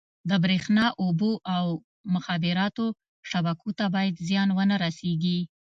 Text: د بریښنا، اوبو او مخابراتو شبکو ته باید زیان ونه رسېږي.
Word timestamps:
د 0.29 0.31
بریښنا، 0.43 0.85
اوبو 1.03 1.31
او 1.55 1.65
مخابراتو 2.15 2.85
شبکو 3.29 3.69
ته 3.77 3.85
باید 3.95 4.21
زیان 4.27 4.49
ونه 4.53 4.75
رسېږي. 4.85 5.39